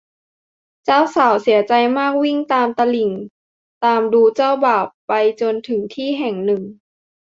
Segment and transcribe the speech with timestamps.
[0.85, 3.11] เจ้าสาวเสียใจมากวิ่งตามตลิ่ง
[3.83, 6.61] ตามดูเจ้าบ่าวไปจนถึงที่แห่งหนึ่ง